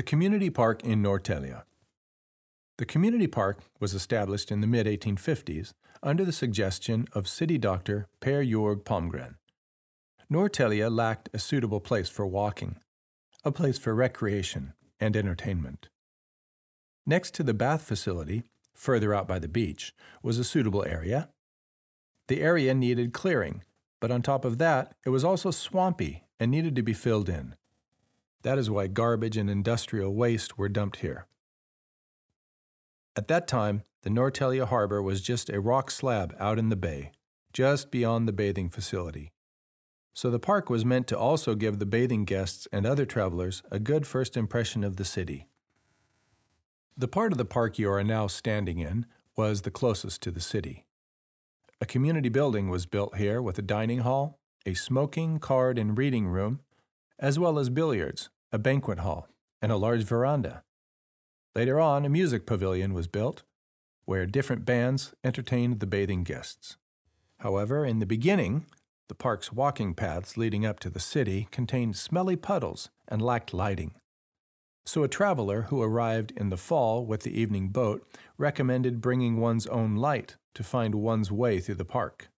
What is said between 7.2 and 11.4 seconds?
city doctor Pehr Georg Palmgren. Norrtälje lacked a